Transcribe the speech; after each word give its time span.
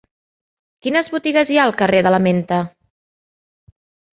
Quines 0.85 1.09
botigues 1.15 1.51
hi 1.55 1.59
ha 1.59 1.65
al 1.71 1.75
carrer 1.83 2.01
de 2.09 2.15
la 2.15 2.23
Menta? 2.29 2.59